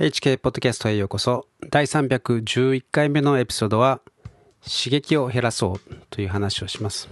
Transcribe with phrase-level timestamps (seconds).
[0.00, 1.46] HK ポッドキャストへようこそ。
[1.68, 4.00] 第311回目のエピソードは
[4.66, 7.10] 刺激を減らそうという話をします。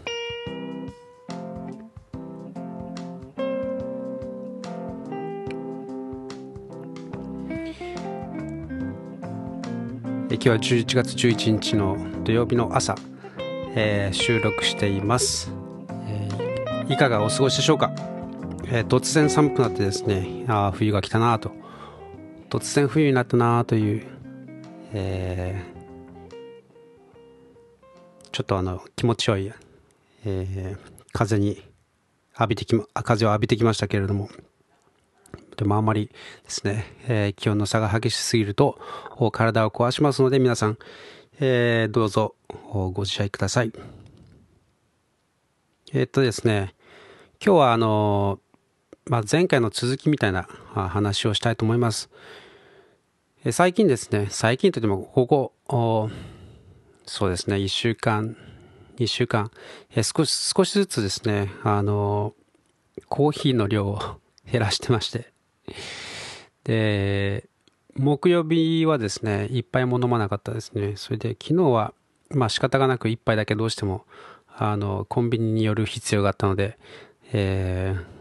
[10.30, 12.96] 今日は11月11日の土曜日の朝、
[13.74, 15.52] えー、収録しています、
[16.06, 17.92] えー、いかがお過ごしでしょうか、
[18.64, 21.58] えー、突然寒くなってですねあ冬が来たなと
[22.51, 24.07] 突然冬になったなという、
[24.93, 26.34] えー、
[28.33, 29.52] ちょっとあの気持ちよい、
[30.24, 30.79] えー、
[31.12, 31.62] 風に
[32.38, 34.30] 浴びてきま風を浴びてきましたけれども
[35.57, 36.15] でもあんまりで
[36.48, 38.79] すね、えー、気温の差が激しすぎると
[39.33, 40.79] 体を壊しますので皆さん、
[41.41, 42.37] えー、どうぞ
[42.73, 43.73] ご自愛ください。
[45.93, 46.74] えー、っとですね
[47.45, 48.38] 今日はあの
[49.09, 50.43] まあ、前回の続きみたいな
[50.75, 52.11] 話をしたいと思います。
[53.51, 55.27] 最近ですね、最近といっても、こ
[55.66, 56.10] こ、
[57.07, 58.37] そうですね、1週間、
[58.99, 59.51] 2週間、
[60.02, 62.35] 少し、少しずつですね、あの、
[63.09, 64.00] コーヒーの量を
[64.50, 65.32] 減らしてまして、
[66.64, 67.48] で、
[67.97, 70.94] 木曜日はですね、一杯も飲まなかったですね。
[70.97, 71.94] それで昨日は、
[72.30, 74.04] まあ仕方がなく一杯だけどうしても、
[74.54, 76.78] あの、コンビニに寄る必要があったので、
[77.32, 78.17] えー、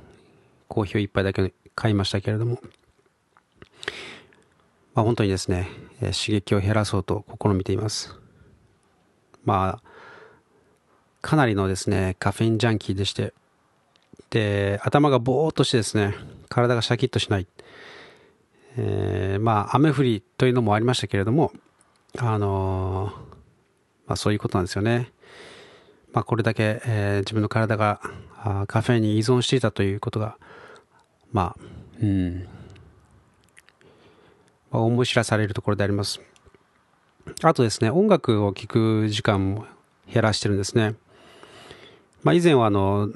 [0.67, 2.59] コーヒーを一杯だけ買いましたけれども、
[4.93, 5.67] まあ、本当にですね、
[6.01, 8.15] え刺激を減らそうと試みています。
[9.45, 9.87] まあ、
[11.21, 13.33] かなりのですね、カフェインジャンキーでして、
[14.29, 16.15] で、頭がぼーっとしてですね、
[16.49, 17.47] 体がシャキッとしない。
[18.77, 21.51] えー、まあ、雨降りというのもありましたけれども、
[22.17, 23.11] あのー、
[24.07, 25.11] まあ、そういうことなんですよね。
[26.13, 28.01] まあ、これだけ、えー、自分の体が
[28.67, 30.37] カフェインに依存していたということが、
[31.31, 31.65] まあ、
[32.01, 32.47] うん、
[34.71, 36.21] まあ、思い知らされるところであります。
[37.43, 39.65] あとですね、音楽を聴く時間も
[40.11, 40.95] 減らしてるんですね。
[42.23, 43.09] まあ、以前はあの、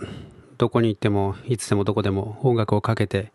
[0.58, 3.32] どこに行っても、いつでもどこでも音楽をかけて、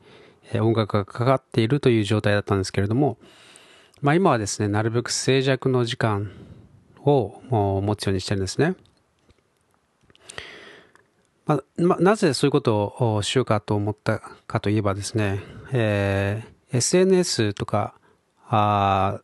[0.55, 3.19] 音楽がかかっているという状態だったんですけれども、
[4.01, 6.31] まあ、今はですね、なるべく静寂の時間
[7.05, 8.77] を持つようにしてるんですね。
[11.47, 11.63] ま
[11.95, 15.41] あ、なぜそういうことをしようかと思ったかといえばですね、
[15.73, 17.95] えー、SNS とか
[18.49, 19.21] あ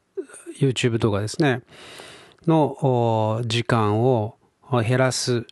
[0.61, 1.63] YouTube 動画ですね
[2.47, 4.37] の時間を
[4.85, 5.47] 減らす、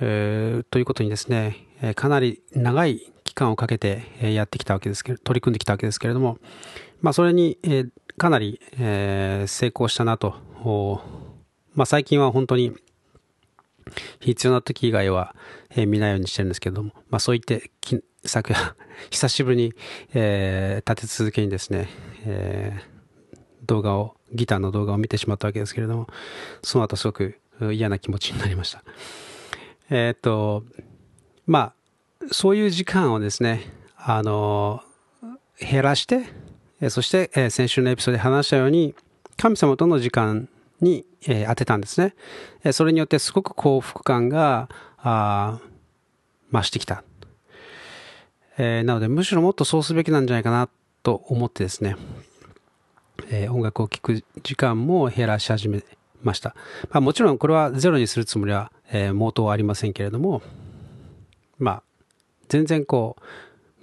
[0.00, 6.38] えー、ということにですねかなり長い期間をかけてやってきたわけですけど取り組んできたわけですけれども、
[7.00, 10.34] まあ、それに、えー、かなり、えー、成功したなと、
[11.74, 12.72] まあ、最近は本当に
[14.20, 15.34] 必要な時以外は、
[15.70, 17.70] えー、見ないようにしてるんですけども、まあそう言って、
[18.24, 18.76] 昨夜、
[19.10, 19.74] 久しぶりに、
[20.14, 21.88] えー、立て続けにですね、
[22.24, 26.06] えー、動画を、ギターの動画を見てしまったわけですけれども、
[26.62, 27.36] その後すごく
[27.72, 28.84] 嫌な気持ちになりました。
[29.90, 30.64] えっ、と、
[31.46, 31.74] ま
[32.22, 34.84] あ、そういう時間をですね、あの、
[35.58, 36.26] 減らして、
[36.90, 38.94] そして、え先週のエピソードで話したように、
[39.36, 40.48] 神様との時間
[40.80, 42.14] に、えー、当てたんですね。
[42.64, 44.68] えそれによってすごく幸福感が
[46.52, 47.04] 増してきた。
[48.58, 50.68] えー、なので、むしろもっとそうすべきなんじゃないかな
[51.02, 51.96] と思ってですね、
[53.30, 55.82] えー、音楽を聴く時間も減らし始め
[56.22, 56.54] ました。
[56.90, 60.42] まあ、もちろんこれはゼロにするつもりは、えー、毛頭はありませんけれども、
[61.58, 61.82] まあ、
[62.48, 63.16] 全然こ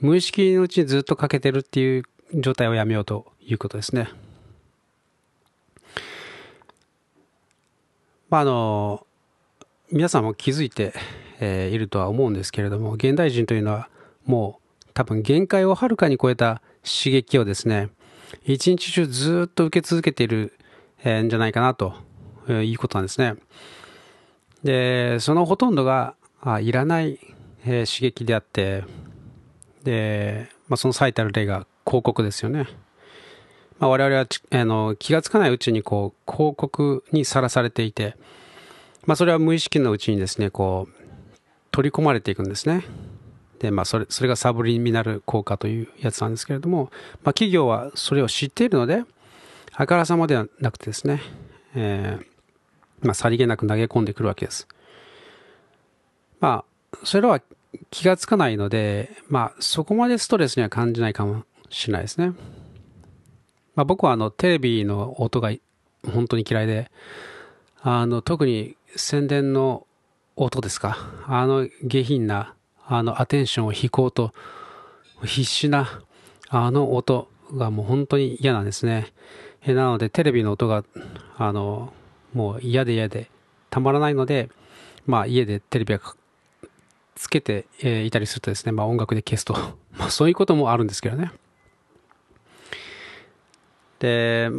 [0.01, 2.03] う、無意識のうちにずっとかけてるっていう
[2.35, 4.09] 状態をやめようということですね。
[8.29, 9.05] まあ、あの、
[9.91, 10.93] 皆さんも気づいて、
[11.39, 13.89] えー、いるとは思うんですけれども、現代人というのは
[14.25, 17.89] もう多分限界をはるかに超えた刺激をですね、
[18.43, 20.53] 一日中ずっと受け続けている、
[21.03, 21.93] え、んじゃないかなと
[22.49, 23.35] いうことなんですね。
[24.63, 27.19] で、そのほとんどがあいらない、
[27.65, 28.83] えー、刺激であって、
[29.83, 32.67] で、まあ、その最たる例が広告ですよね。
[33.79, 38.15] まあ、我々はあの気がつかないうちにこう広告にさらされていて、
[39.05, 40.93] まあ、それは無意識のうちにですねこう
[41.71, 42.83] 取り込まれていくんですね。
[43.59, 46.91] でまあ、それそれがサブリミナル効果というやつなんですけれども、
[47.23, 49.03] まあ、企業はそれを知っているので
[49.73, 51.21] あからさまではなくてですね、
[51.73, 52.25] えー
[53.01, 54.67] まあ、さりげなく投げ込んでくるわけです。
[56.39, 56.63] ま
[56.93, 57.41] あそれは
[57.89, 62.33] 気がつかないので、まあ、そこまでストレスには感じないかもしれないですね。
[63.77, 65.53] まあ、僕はあのテレビの音が
[66.05, 66.91] 本当に嫌いで、
[67.81, 69.87] あの特に宣伝の
[70.35, 72.53] 音ですか、あの下品な
[72.85, 74.33] あのアテンションを引こうと
[75.23, 76.01] 必死な
[76.49, 79.07] あの音、がもう本当に嫌なんですね。
[79.61, 80.83] えなので、テレビの音が、
[81.37, 81.93] あの、
[82.33, 83.29] もう嫌で嫌で
[83.69, 84.49] たまらないので、
[85.05, 86.01] まあ家でテレビが
[87.15, 89.53] つけて、いたりするとですね、まあ音楽で消すと、
[89.97, 91.31] まあそういうこともあるんですけどね。
[93.99, 94.49] で、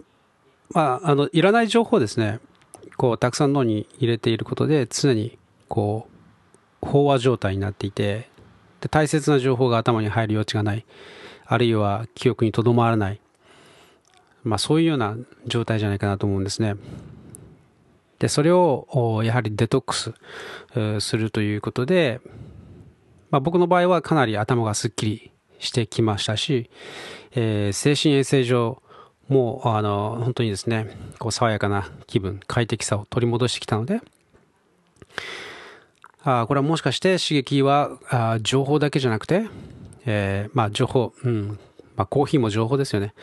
[0.70, 2.40] まあ、あの、いらない情報ですね、
[2.96, 5.38] こう、たくさん脳に入れていることで、常に、
[5.68, 6.08] こ
[6.82, 8.28] う、飽和状態になっていて、
[8.80, 10.84] で、大切な情報が頭に入る余地がない、
[11.46, 13.20] あるいは記憶にとどまらない、
[14.44, 16.76] まあ、そういうような状態じゃないかなと思うんですね。
[18.18, 20.12] で、それを、やはりデトックス
[21.00, 22.20] するということで、
[23.30, 26.70] まあ、僕の場合はかなり頭がすっきりしてきましたし、
[27.32, 28.82] えー、精神衛生上、
[29.28, 34.00] もう、あの、本当にですね、こう、爽やかな気分、快適さを取り戻してきたので、
[36.24, 39.48] あこれはもしかして刺激はあ情報だけじゃなくて、
[40.04, 41.58] えー、まあ、情報、うん、
[41.96, 43.14] まあ、コーヒーも情報ですよね。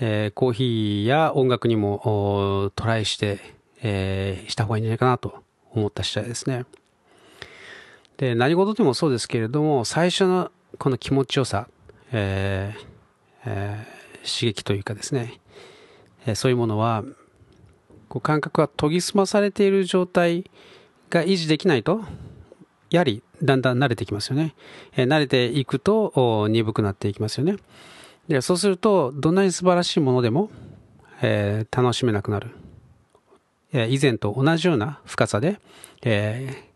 [0.00, 3.40] えー、コーヒーや音楽にもトライして、
[3.82, 5.42] えー、した方がいいんじゃないかなと
[5.72, 6.64] 思った次第ですね。
[8.16, 11.68] で、何事でもそうですけれども、最初のこの気持ちよさ、
[12.12, 12.86] えー
[13.46, 15.40] えー、刺激というかですね、
[16.26, 17.04] え、そういうものは、
[18.08, 20.50] こう感覚が研ぎ澄まされている状態
[21.10, 22.02] が維持できないと、
[22.90, 24.54] やはりだんだん慣れてきますよね。
[24.96, 27.56] え、慣れていくと鈍くなっていきますよね。
[28.28, 30.50] でそうすると、どんなに素晴らしいものでも、
[31.22, 32.50] えー、楽しめなくなる。
[33.72, 35.60] え、以前と同じような深さで、
[36.02, 36.70] えー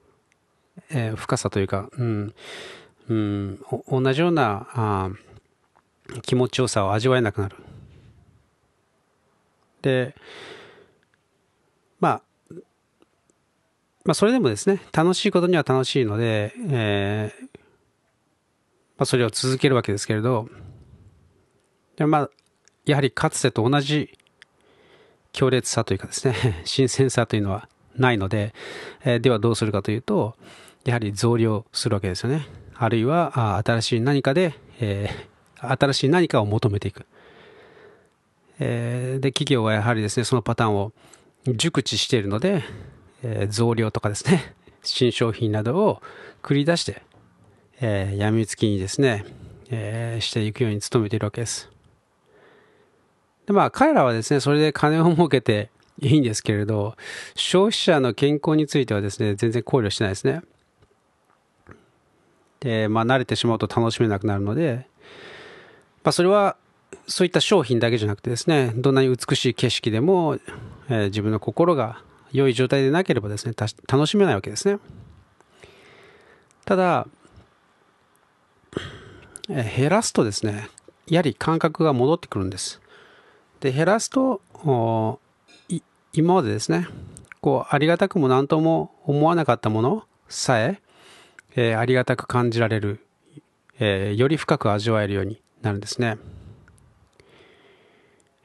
[0.90, 2.34] えー、深さというか、うん、
[3.08, 3.58] うん、
[3.90, 5.10] 同じようなあ
[6.22, 7.56] 気持ちよさを味わえなくなる。
[9.82, 10.14] で、
[12.00, 12.22] まあ、
[14.04, 17.42] まあ、それでもですね、楽しいことには楽しいので、えー、
[18.96, 20.48] まあ、それを続けるわけですけれど、
[21.96, 22.30] でまあ、
[22.84, 24.18] やはりかつてと同じ
[25.32, 28.54] 強烈さというかですね、 新鮮さというのはないので、
[29.04, 30.36] えー、ではどうするかというと、
[30.84, 32.46] やはり増量するわけですよね。
[32.74, 35.33] あるいは、あ新しい何かで、えー、
[35.70, 37.06] 新しい何かを求めていく。
[38.58, 40.92] えー、で、企業はやはりですね、そのパターンを
[41.46, 42.62] 熟知しているので、
[43.22, 46.02] えー、増量とかですね、新商品などを
[46.42, 47.02] 繰り出して、
[47.80, 49.24] えー、闇つきにですね、
[49.70, 51.70] えー、していくように努めているわけです。
[53.46, 55.70] で、まあ、彼らはですね、それで金を儲けて
[56.00, 56.96] いいんですけれど、
[57.34, 60.42] 消費者の健康についてはですね、全然考慮してないですね。
[62.60, 64.86] で、まあ、慣れてしまうと楽しめなくなるので、
[66.04, 66.56] まあ、それは、
[67.06, 70.38] そういった商品だけじゃなくてですね、どんなに美しい景色でも、
[70.88, 74.78] えー、自分の心が良い状態でなければですね、楽しめないわけですね。
[76.66, 77.08] ただ、
[79.48, 80.68] えー、減らすとですね、
[81.06, 82.80] やはり感覚が戻ってくるんです。
[83.60, 84.40] で、減らすと、
[86.12, 86.86] 今までですね、
[87.40, 90.80] こう、ありがたくも何とも思わなかったものさえ、
[91.56, 93.06] えー、ありがたく感じられる、
[93.78, 96.18] えー、より深く味わえるようになるんですね。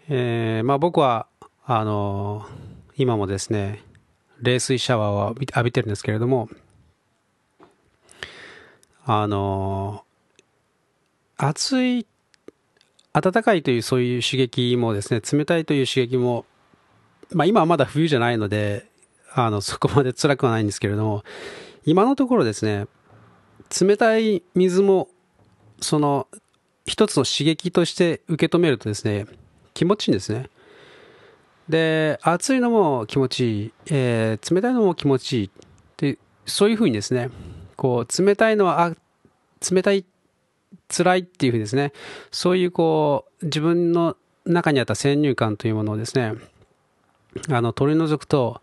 [0.08, 1.28] えー、まあ僕は、
[1.66, 2.48] あの
[2.98, 3.84] 今もですね、
[4.42, 6.50] 冷水シャワーを浴びてるんですけれども、
[9.06, 10.04] あの
[11.38, 12.08] 暑い
[13.14, 16.46] 暖かいというそういう刺激もですね、冷たいという刺激も、
[17.34, 18.88] まあ今はまだ冬じゃないので、
[19.34, 21.24] あの、そこまで辛くはないんですけれども、
[21.86, 22.88] 今のところですね、
[23.80, 25.10] 冷たい水も、
[25.82, 26.28] その、
[26.90, 29.28] 一つの刺激として受け止めるとですね、
[29.76, 30.50] 気持ちいいんですね。
[31.70, 35.52] で、暑いのも気持ちいい、えー、冷たいのも気持ちいい。
[35.98, 36.18] で、
[36.48, 37.30] そういうふうにですね、
[37.76, 38.96] こう、冷たいのは、あ、
[39.72, 40.04] 冷たい
[40.88, 41.94] 辛いっていうふうにですね、
[42.32, 46.34] そういうこう、自分の中にあった先入観というものをですね、
[47.50, 48.62] あの、取り除くと、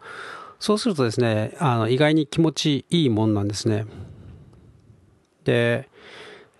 [0.59, 3.87] そうするとですね、あの、意外に気持ちいいもんなんですね。
[5.45, 5.89] で、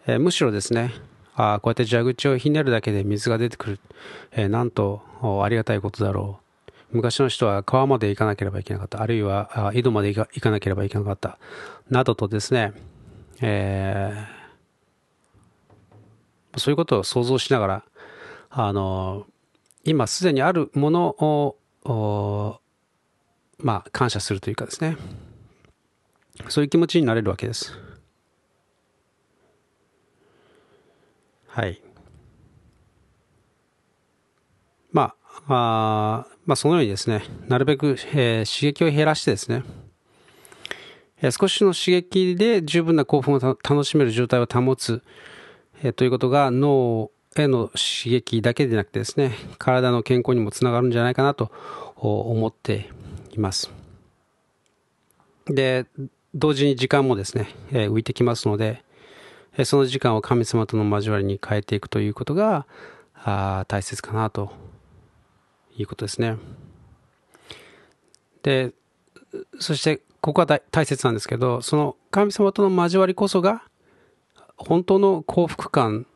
[0.07, 0.95] えむしろですね、
[1.37, 3.81] あこうやって蛇口をひねるだけで水が出てくる。
[4.33, 5.03] えー、なんと
[5.43, 6.41] ありがたいことだろ
[6.93, 6.97] う。
[6.97, 9.03] 昔の人は川まで行かなければいけなかった。
[9.03, 11.39] あるいは井戸まで行かなければいけなかった。
[11.91, 12.73] などとですね、
[13.41, 14.37] えー
[16.57, 17.85] そういうことを想像しながら、
[18.51, 19.27] あの、
[19.85, 22.61] 今すでにあるものを、
[23.59, 24.97] まあ、感謝するというかですね、
[26.49, 27.73] そういう気持ちになれるわけです。
[31.57, 31.81] はい。
[34.93, 35.15] ま
[35.49, 39.63] あ、あまあ、そのようにですね、なるべく、えー、刺激を減らしてですね、
[41.23, 45.03] えー、少しの刺激で十分な興奮を楽しめる状態を保つ、
[45.83, 51.51] えということが脳への刺激だけでなくてですね、体の健康にもつながるんじゃないかなと
[51.97, 52.91] 思って
[53.33, 53.71] います。
[55.47, 55.87] で、
[56.35, 58.85] 同時に時間もですね、え浮いてきますので、
[59.65, 62.67] その時間を神様との交わりに変えていくということが
[63.69, 64.53] 大切かなと
[65.77, 66.37] いうことですね。
[68.43, 68.73] で、
[69.59, 73.63] そしてここは大切なんですけど、その神様との交わりこそが
[74.57, 76.07] 本当の幸福感、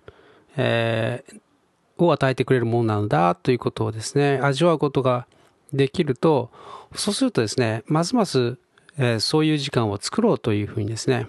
[0.56, 5.26] えー、を与えてくれるものなんだということをですね、味わうことが
[5.72, 6.50] できると、
[6.94, 8.58] そうするとですね、ますます、
[8.96, 11.26] えー、そういう時間を作ろうというふうにですね、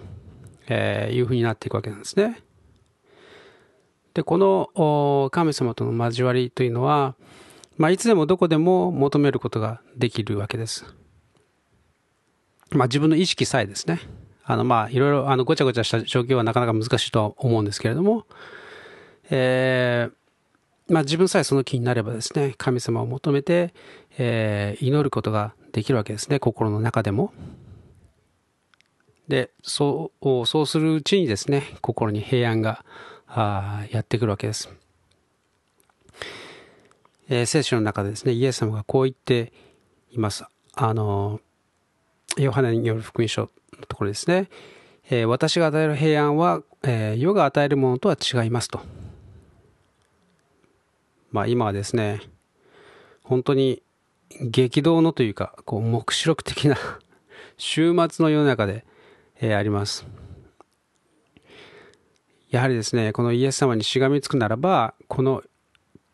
[0.68, 2.42] えー、いうふうになっていくわけなんですね。
[4.14, 7.14] で、この神様との交わりというのは、
[7.78, 10.84] まあ、いつでもどこでも求めることができるわけです。
[12.70, 14.00] まあ、自分の意識さえですね。
[14.44, 18.26] あの、まあ、いろいろ、あの、ごちゃごちゃした状況はなかなか難しいとは思うんですけれども、
[19.30, 23.72] えー、まあ、自分さえその気になればですね、神様を求めて、
[24.18, 27.32] えー、祈ることができるわけですね、心の中でも。
[29.28, 32.84] で、そう、そうするうちにですね、心に平安が
[33.26, 34.70] あやってくるわけです。
[37.28, 39.52] えー、聖書の中でですね、イエス様がこう言って
[40.10, 40.44] います。
[40.74, 41.40] あの、
[42.36, 43.48] ヨハネによる福音書の
[43.86, 44.48] ところですね。
[45.10, 48.80] えー、私が与える平安は、えー、世が与えるものとは違いますと。
[51.30, 52.20] まあ今はですね、
[53.22, 53.82] 本当に
[54.40, 56.76] 激動のというか、こう、目視録的な
[57.56, 58.84] 週末の世の中で、
[59.40, 60.06] え、あります。
[62.50, 65.42] やはりですね、このイエス様にしがみつくならば、この、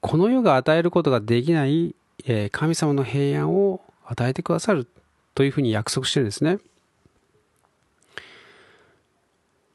[0.01, 1.95] この世が与えることができない、
[2.25, 4.87] え、神様の平安を与えてくださる
[5.35, 6.59] というふうに約束してるんですね。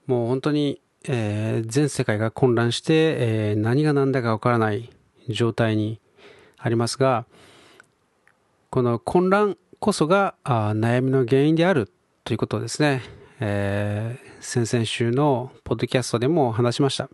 [0.08, 4.90] もう本当に、えー、全世界が混乱して、えー、何が何だかわからない
[5.30, 6.00] 状態に
[6.58, 7.26] ありますが、
[8.70, 11.92] この混乱こそがあ悩みの原因である
[12.24, 13.02] ということですね、
[13.46, 17.10] えー、先々週のポッドキャストでも話しました。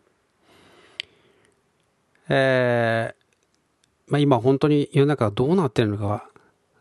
[2.29, 6.25] えー、まあ、今本当に世の中どうなってるのかは、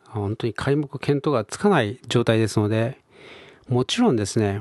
[0.05, 2.99] 本当に皆目見当がつかない状態ですので、
[3.71, 4.61] もちろんですね、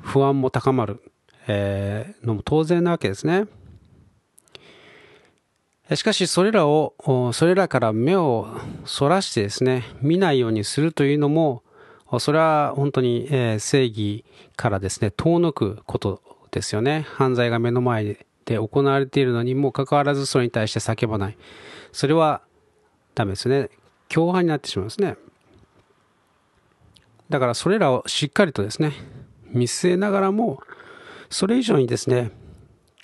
[0.00, 1.02] 不安も高まる、
[1.46, 3.48] えー、のも当然なわけですね。
[5.94, 6.94] しかし、それらを、
[7.34, 8.48] それらから目を
[8.86, 11.62] そらしてですね、見ないようにするというのも、
[12.18, 14.24] それは本当に、え正義
[14.56, 17.06] からですね、遠のくことですよね。
[17.08, 21.38] 犯罪が目の前で行われているのにもかかわらずそれに対して叫ばない。
[21.92, 22.42] それは
[23.14, 23.70] ダメですね。
[24.08, 25.16] 共犯になってしまうんですね。
[27.30, 28.92] だからそれらをしっかりとですね、
[29.50, 30.60] 見据えながらも、
[31.30, 32.30] それ以上にですね、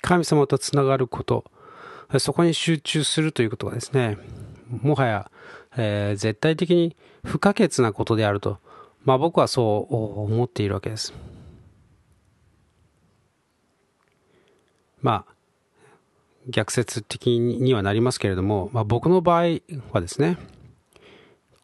[0.01, 1.45] 神様とつながること、
[2.19, 4.17] そこに集中するということがですね、
[4.69, 5.31] もはや、
[5.77, 8.59] えー、絶対的に不可欠なことであると、
[9.03, 9.95] まあ僕はそう
[10.33, 11.13] 思っているわけです。
[15.01, 15.33] まあ、
[16.47, 19.59] 逆説的にはなりますけれども、まあ、僕の場合
[19.91, 20.37] はですね、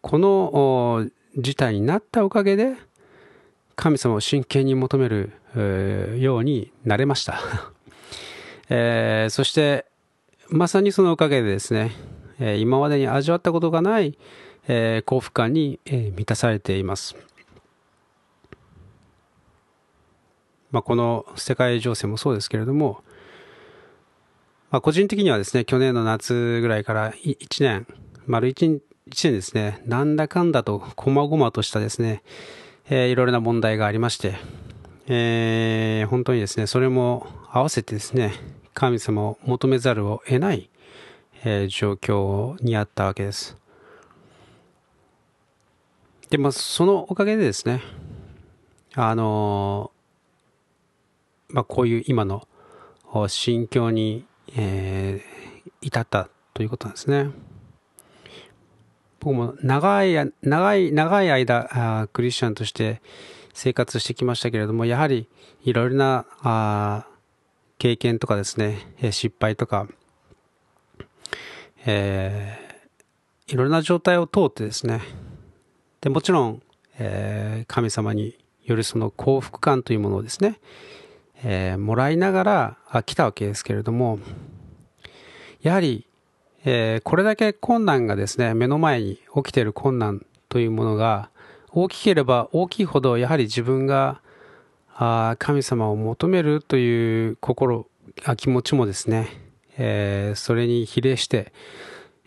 [0.01, 2.75] この事態になったおかげで、
[3.75, 5.31] 神様を真剣に求める
[6.19, 7.39] ようになれました。
[8.69, 9.85] えー、そして、
[10.47, 11.91] まさにそのおかげでですね、
[12.39, 14.17] え今までに味わったことがない、
[14.67, 17.15] え幸福感に、え満たされています。
[20.71, 23.01] まあ、この世界情勢もそうですけれども、
[24.71, 27.87] まあ、個人的にはですね、去年の夏ぐらいから1年、
[28.25, 32.23] 丸 1, 1年ですね、なんだかんだと、こまごまとしたですね、
[32.89, 34.35] えー、いろいろな問題がありまして、
[35.07, 38.33] えー、本当にですね、それも合わせてですね、
[38.73, 40.69] 神様を求めざるを得ない、
[41.45, 43.57] えー、状況にあったわけです。
[46.29, 47.81] で、まあ、そのおかげでですね、
[48.95, 49.91] あの
[51.49, 52.47] まあ、こういう今の
[53.27, 57.29] 心境に、えー、至ったということなんですね。
[59.19, 63.01] 僕も長い、長い、長い間あ、クリスチャンとして
[63.53, 65.27] 生活してきましたけれども、やはり
[65.63, 67.07] いろいろなあ
[67.77, 69.87] 経験とかですね、失敗とか、
[71.85, 75.01] えー、いろんな状態を通ってですね、
[76.05, 76.61] でもちろん、
[76.99, 80.59] えー、神様によるその幸福感というものをですね、
[81.43, 84.19] えー、もらいながらあ来たわけですけれども、
[85.63, 86.05] やはり、
[86.63, 91.31] えー、これだけ困難がですね、目の前に起きている困難というものが
[91.71, 94.21] 大きければ大きいほど、やはり自分が
[94.93, 97.87] あ神様を求めるという心
[98.25, 99.29] あ気持ちもですね、
[99.79, 101.51] えー、それに比例して、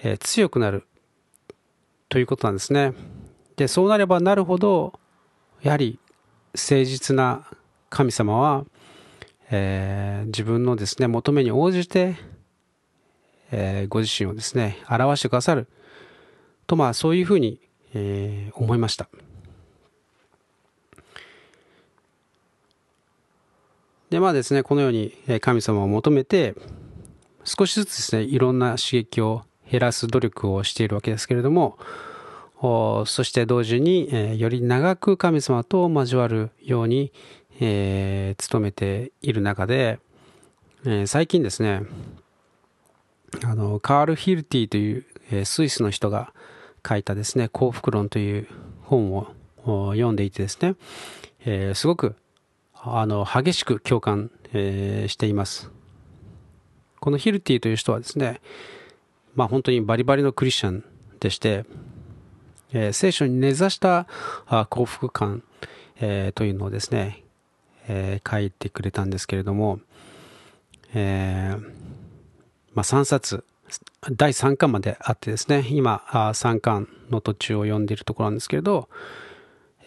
[0.02, 0.84] え、強くなる
[2.08, 3.17] ということなんですね。
[3.58, 5.00] で、そうなればなるほど、
[5.62, 5.98] やはり
[6.54, 7.44] 誠実な
[7.90, 8.64] 神様は、
[9.50, 12.14] えー、自分のですね、求めに応じて、
[13.50, 15.66] えー、ご自身をですね、表してくださる。
[16.68, 17.60] と、まあ、そういうふうに、
[17.94, 19.08] えー、思いました。
[24.08, 26.54] で、まあですね、このように神様を求めて、
[27.42, 31.76] 少しずつですね、いろんな刺激を減らす努力をしているわけですけれども、
[32.60, 37.12] そして同時に、え、より長く神様と交わるように、
[37.60, 40.00] えー、努めている中で、
[40.84, 41.82] えー、最近ですね、
[43.44, 46.32] あの、カール・ヒルティという、えー、スイスの人が
[46.86, 48.48] 書いたですね、幸福論という
[48.82, 49.26] 本を
[49.64, 50.74] 読んでいてですね、
[51.44, 52.16] えー、すごく
[52.74, 55.70] あの激しく共感、え、しています。
[57.00, 58.40] このヒルティという人はですね、
[59.34, 60.84] まあ本当にバリバリのクリスチャン
[61.20, 61.64] でして、
[62.72, 64.06] えー、聖書に根ざした
[64.70, 65.42] 幸福感、
[66.00, 67.24] えー、というのをですね、
[67.88, 69.80] えー、書いてくれたんですけれども、
[70.94, 71.60] えー
[72.74, 73.44] まあ、3冊、
[74.12, 78.88] 第3巻まであってですね、今、3巻の途中を読んでいるところなんですけれど、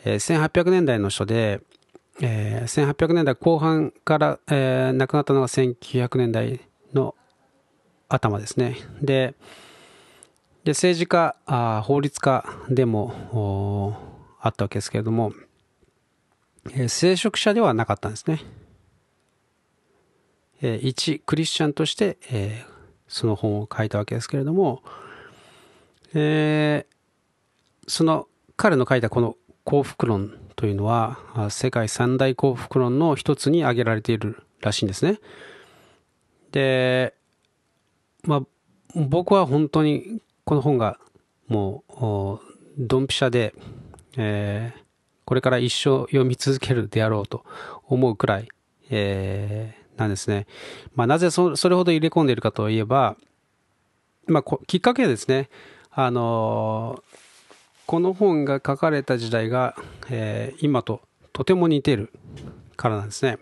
[0.03, 1.61] えー、1800年代の人で、
[2.21, 6.59] えー、1800年代後半から、えー、亡くなったのが1900年代
[6.93, 7.15] の
[8.09, 8.77] 頭ですね。
[9.01, 9.35] で、
[10.63, 13.97] で政治家あ、法律家でも
[14.39, 15.33] あったわけですけれども、
[16.71, 18.41] えー、聖職者ではなかったんですね。
[20.61, 22.71] えー、一クリスチャンとして、えー、
[23.07, 24.83] その本を書いたわけですけれども、
[26.13, 35.19] えー、その彼の書いたこの幸福論というのは世界三大幸福論の一つに挙げられているらしいんですね。
[36.51, 37.15] で、
[38.23, 38.41] まあ、
[38.95, 40.99] 僕は本当にこの本が
[41.47, 42.39] もう
[42.77, 43.55] ドンピシャで、
[44.17, 44.79] えー、
[45.23, 47.45] これから一生読み続けるであろうと
[47.87, 48.49] 思うくらい、
[48.89, 50.47] えー、なんですね。
[50.93, 53.15] まあ、なぜそれほど入れ込んでいるかといえば、
[54.27, 55.49] まあ、きっかけはですね、
[55.89, 57.01] あの
[57.85, 59.77] この本が書かれた時代が、
[60.09, 60.99] えー、今と
[61.31, 62.11] とても似てる
[62.75, 63.37] からなんですね。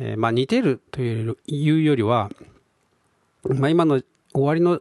[0.00, 2.32] えー、まあ、似てるというよりは、
[3.44, 4.80] まあ、今の終わりの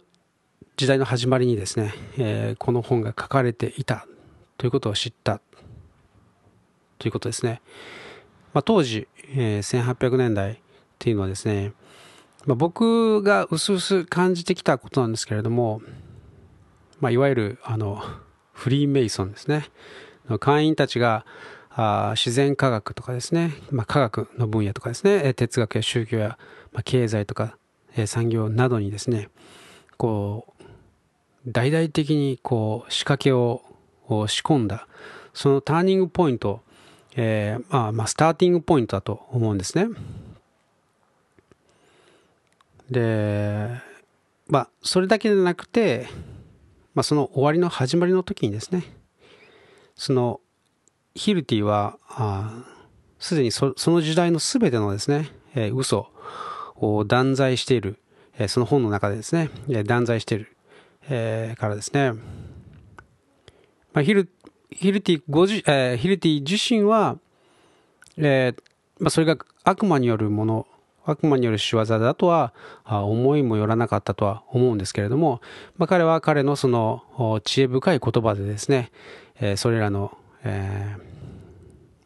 [0.75, 4.07] 時代の始まりにですね、えー、この本が書かれていた
[4.57, 5.39] ということを知った
[6.97, 7.61] ということですね。
[8.53, 10.57] まあ、当時、えー、1800年代っ
[10.97, 11.73] ていうのはですね、
[12.45, 15.81] まあ、僕が薄々感じてきたことなんですけれども、
[16.99, 18.03] まあ、いわゆるあの
[18.51, 19.65] フリーメイソンですね
[20.39, 21.25] 会員たちが
[21.69, 26.37] あ自然科学とかですね、まあ、科学の分野とかですね哲学や宗教や、
[26.71, 27.57] まあ、経済とか、
[27.95, 29.29] えー、産業などにですね
[29.97, 30.52] こう
[31.47, 33.61] 大々的にこう仕掛けを
[34.27, 34.87] 仕込んだ
[35.33, 36.61] そのターニングポイント、
[37.15, 39.87] えー、まあ、まあスターティングポイントだと思うんですね。
[42.89, 43.69] で
[44.47, 46.07] まあそれだけでなくて、
[46.93, 48.83] まあ、その終わりの始まりの時にですね
[49.95, 50.41] その
[51.15, 51.97] ヒルティは
[53.19, 56.09] すでにその時代の全てのですね、えー、嘘
[56.75, 57.97] を断罪している、
[58.37, 60.52] えー、その本の中でですね、えー、断罪している、
[61.09, 62.13] えー、からですね、
[63.93, 64.29] まあ、ヒル
[64.71, 67.17] ヒルティごじ、えー、ヒルティ自身は、
[68.17, 68.63] えー
[68.99, 70.67] まあ、それが悪魔によるもの
[71.05, 72.53] 悪魔による仕業だとは
[72.85, 75.41] 思いもよらなかったとは思うんですけれども、
[75.77, 78.91] まあ、彼は彼のその知恵深い言葉でですね、
[79.39, 81.01] えー、それらの、えー、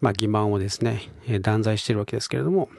[0.01, 2.69] まあ、欺瞞をですね断罪しているわけですけれども、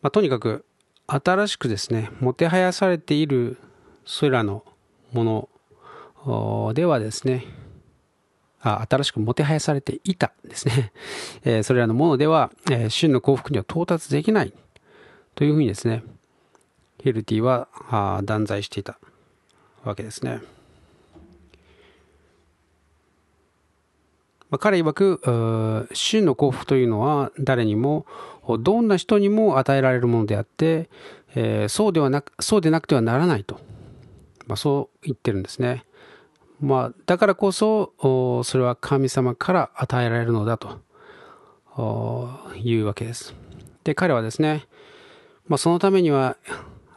[0.00, 0.64] まあ、とにかく
[1.12, 3.58] 新しくですねもてはやされている
[4.04, 4.64] それらの
[5.12, 5.48] も
[6.24, 7.44] のではですね
[8.60, 10.92] あ新しくもてはやされていたですね、
[11.42, 14.52] え、それらのものでは、え、真の幸福には到達できない
[15.34, 16.04] というふうにですね
[17.02, 17.68] ヘルティは
[18.22, 18.98] 断罪していた
[19.82, 20.40] わけですね。
[24.52, 28.04] まあ、彼曰く真の幸福というのは誰にも
[28.60, 30.90] どんな人にも与えられるものであって、
[31.34, 33.58] えー、そうではなくそうでなくてはならないと、
[34.46, 35.86] まあ、そう言ってるんですね。
[36.60, 37.94] まあ、だからこそ
[38.44, 40.82] それは神様から与えられるのだと
[42.62, 43.34] いうわけです。
[43.84, 44.66] で彼はですね、
[45.48, 46.36] まあ、そのためには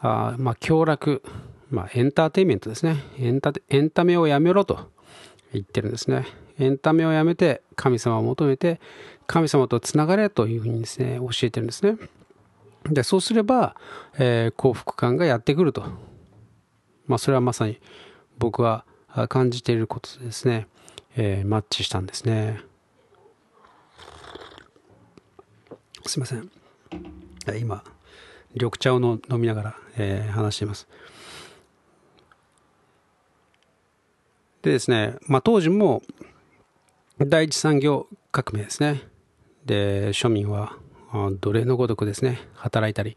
[0.02, 1.24] あまあ凶楽、
[1.70, 4.92] まあ、エンターテインメントですねエンタエンタメをやめろと
[5.54, 6.26] 言ってるんですね。
[6.60, 8.80] エンタメをやめて神様を求めて
[9.28, 11.98] 神様とつながれというふうにですね教えてるんですね。
[12.90, 13.76] で、そうすれば、
[14.18, 15.84] えー、幸福感がやってくると。
[17.08, 17.80] まあ、それはまさに
[18.38, 18.86] 僕は
[19.30, 20.68] 感じていることですね、
[21.16, 22.62] えー、マッチしたんですね。
[26.06, 26.52] すいません。
[27.60, 27.84] 今、
[28.54, 30.88] 緑茶を飲みながら、えー、話しています。
[34.62, 36.02] でですね、まあ、当時も
[37.18, 39.02] 第一産業革命ですね。
[39.66, 40.78] で、庶民は
[41.40, 43.16] 奴隷のごとくですね、働いたり、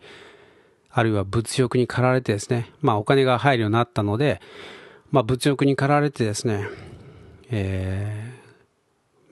[0.88, 4.40] あるいは物欲に駆られてですね、まあお金が入るようになったので、
[5.10, 6.68] まあ物欲に駆られてですね、
[7.50, 8.34] え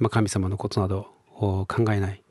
[0.00, 2.24] ー、まあ神様のことなどを考えない。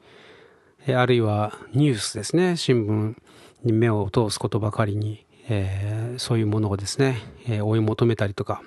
[0.94, 3.16] あるいはニュースですね、新聞
[3.64, 7.18] に目を通すことばかりに、えー、そういうものをですね、
[7.48, 8.62] え、追い求めたりとか、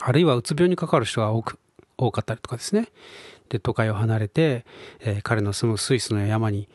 [0.00, 1.58] あるいはうつ病にかかる人が多く
[1.98, 2.88] 多かったりとかですね。
[3.48, 4.64] で、都会を離れて、
[5.00, 6.68] えー、彼の住むスイスの山に、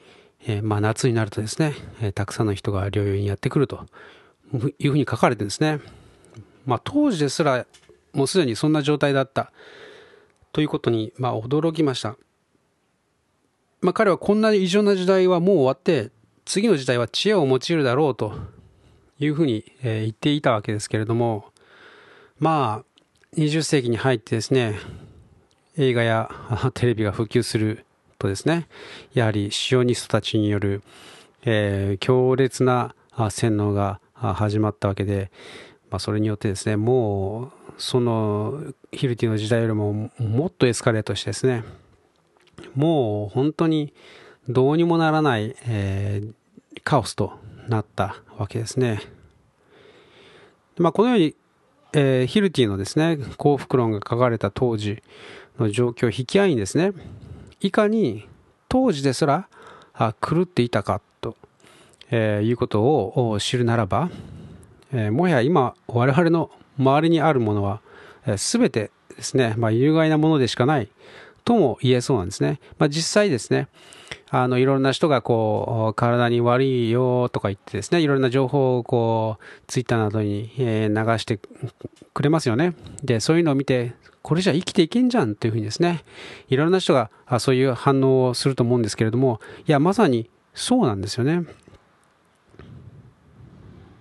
[0.45, 3.85] えー、まあ夏になるとですね、えー、たくさんの人が療養にやってくると
[4.79, 5.79] いうふうに書かれてるんですね。
[6.65, 7.65] まあ当時ですら
[8.13, 9.51] もうすでにそんな状態だった
[10.51, 12.17] ということに、まあ驚きました。
[13.81, 16.11] まあ彼はこんな異常な時代はもう終わって、
[16.45, 18.33] 次の時代は知恵を用いるだろうと
[19.19, 21.45] いうふうに、え言っていたわけですけれども、
[22.39, 24.77] まあ20世紀に入ってですね、
[25.77, 26.29] 映画や
[26.73, 27.85] テレビが普及する
[28.19, 28.67] とですね、
[29.13, 30.83] やはりシオニストたちによる、
[31.43, 32.95] えー、強烈な
[33.29, 35.31] 洗脳が始まったわけで、
[35.89, 41.63] まあ、それによってですね、もうそのヒルティの時代よりももっとエスカレートしてですね、
[42.75, 43.93] もう本当に
[44.47, 47.33] どうにもならない、えー、カオスと
[47.67, 49.01] なったわけですね。
[50.77, 51.35] まあ、このように、
[51.93, 55.01] えー、ヒルティのですね、幸福論が書かれた当時、
[55.61, 56.93] の状況を引き合いにですね、
[57.59, 58.27] いかに
[58.69, 59.47] 当時ですら
[60.21, 61.35] 狂っていたかと、
[62.11, 64.09] え、いうことを知るならば、
[64.93, 67.81] え、もはや今我々の周りにあるものは、
[68.25, 70.89] えー、全てですね、まあ、有害なものでしかない
[71.43, 72.59] とも言えそうなんですね。
[72.77, 73.67] まあ、実際ですね、
[74.29, 80.63] あの、いろんな人がこう、体に悪いよとか言ってですね、いろんな情報をこう、ツイッターなどに、流
[81.17, 81.39] して
[82.13, 82.73] くれますよね。
[83.03, 86.03] で、そういうのを見て、これじゃ生きていけんじゃんというふうにですね、
[86.47, 91.43] いろんな人がそういう反応をすると思うんですけれども、いや、まさにそうなんですよね。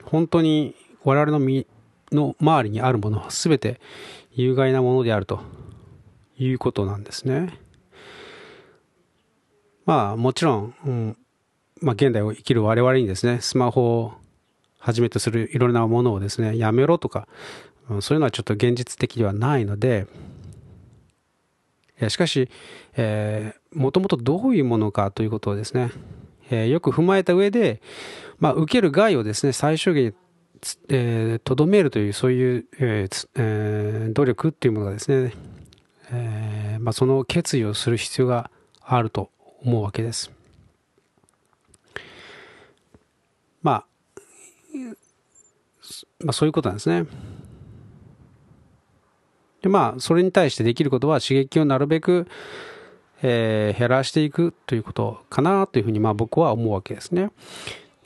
[0.05, 1.67] 本当に我々の身
[2.13, 3.81] の周りにあるものは全て
[4.33, 5.41] 有害なものであると
[6.37, 7.59] いうことなんですね。
[9.87, 11.17] まあもちろん、うん
[11.81, 14.13] まあ、現代を生きる我々にですね、スマホを
[14.79, 17.29] はじめとするいろんなものをですね、やめろとか、
[18.01, 20.07] そういうのはちょっと現実的ではないので、
[22.09, 22.49] しかし、
[22.97, 25.91] え、もともとどういうものかということをですね、
[26.51, 27.83] え、よく踏まえた上で、
[28.39, 30.13] まあ、受ける害をですね、最小限に
[30.89, 35.35] え、とどめるという、そういう、ええ、努力っていうものがですね、
[36.13, 39.31] えまあ、その決意をする必要があると
[39.63, 40.31] 思うわけです。
[43.63, 43.87] まあ、
[46.21, 47.07] まあ、そういうことなんですね。
[49.63, 52.27] で、まあ、それに対してできることは刺激をなるべく、
[53.23, 57.31] えー、減らしていくということかなというふうに、まあ僕は思うわけですね。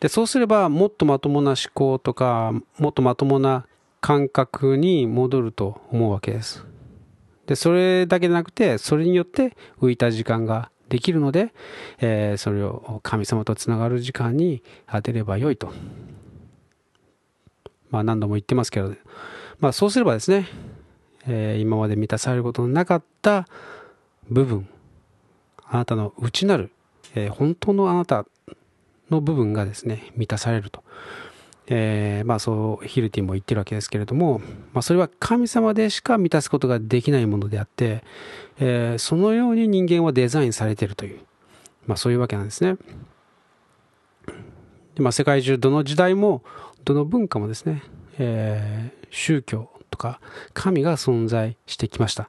[0.01, 3.67] で、そうすれば、もっとまともな思考とか、もっとまともな
[4.01, 6.65] 感覚に戻ると思うわけです。
[7.47, 11.55] で、それだけでなくて、それによって浮いた時間ができるので、
[12.01, 15.73] えー、それを神様とつながる時間に当てればよいと。
[17.91, 18.95] まあ何度も言ってますけど、
[19.61, 20.49] まあそうすればですね、
[21.27, 23.47] えー、今まで満たされることのなかった
[24.31, 24.69] 部分、
[25.67, 26.71] あなたの内なる、
[27.15, 28.27] えー、本当のあなた
[29.11, 30.83] の部分がですね、満たされると。
[31.67, 34.41] えー、まあそうヒルティも言ってるわけですけれども、
[34.75, 38.05] まあ、それは神様でしか満たすことができないものであって、
[38.59, 41.21] え、そのように人間はデザインされているという、
[41.87, 42.77] まあ、そういうわけなんですね。
[44.95, 46.43] でまあ、世界中どの時代も
[46.85, 47.83] どの文化もですね、
[48.19, 50.21] え、宗教とか
[50.55, 52.25] 神が存在してきました。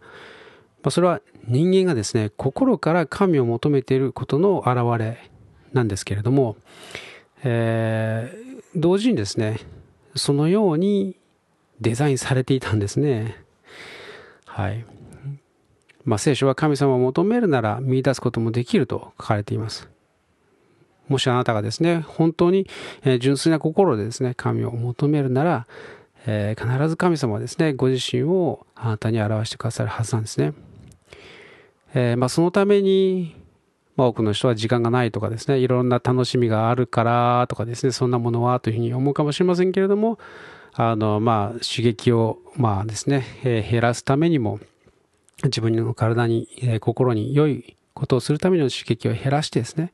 [0.84, 5.32] まあ、それは人間がですね、心から神を求めていることの表れ
[5.74, 6.58] なんですけれども、
[7.44, 9.60] えー、同時にですね、
[10.16, 11.18] そのように
[11.82, 13.36] デザインされていたんですね。
[14.46, 14.86] はい。
[16.04, 19.90] まあ、聖書は神様を求めるなら見出すこともできると書かれています。
[21.08, 22.68] もしあなたがですね、本当に
[23.20, 25.68] 純粋な心でですね、神を求めるなら、
[26.28, 30.54] えー、必ず神様はですね、ご自身をあなたに表してくださるはずなんですね。
[31.94, 33.36] えー、まあ、そのために、
[33.96, 40.18] まあ、多くの人は時間がないとかですね、いろんな楽しみがあるからとかですね、そんなものはというふうに思うかもしれませんけれども、
[40.74, 44.60] あの、まあ、刺激を、まあですね、えー、減らすためにも、
[45.44, 49.94] 自分の体に、えー、心に良いことをするための刺激を減らしてですね、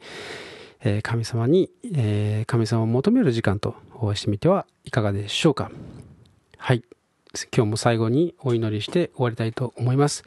[0.83, 3.75] えー、神様に、え神様を求める時間と
[4.15, 5.69] してみてはいかがでしょうか。
[6.63, 6.83] はい。
[7.51, 10.23] 今日も最後にお祈りして終わりたいと思います。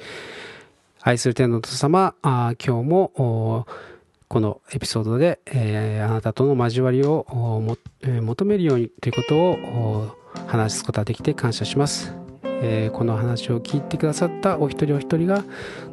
[1.00, 3.66] 愛する天の父様、あ今日も
[4.26, 10.16] このエピソードで、えー、あなたとの交わりをも、えー、求めるようにということを
[10.48, 12.12] 話すことができて感謝します。
[12.42, 15.44] えー、この話を聞いてくださったお一人お一人が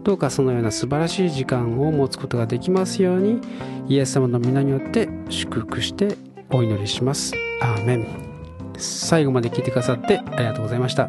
[0.04, 3.41] どうかそのような素晴らしい時間を持つことができますように
[3.88, 6.17] イエス様の皆によって祝福して
[6.49, 7.36] お祈りします。
[7.62, 8.31] アーメン
[8.82, 11.08] 最後まで聞いてくださってありがとうございました。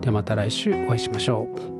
[0.00, 1.77] ではまた来週お会いしましょう。